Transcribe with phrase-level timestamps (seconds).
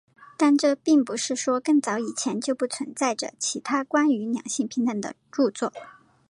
[0.35, 5.71] 但这并不是说更早以前就不存在着其他关于两性平等的着作。